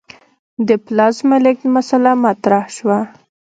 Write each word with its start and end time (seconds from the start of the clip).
د 0.67 0.69
پلازمې 0.85 1.37
لېږد 1.43 1.65
مسئله 1.75 2.11
مطرح 2.25 2.65
شوه. 2.75 2.99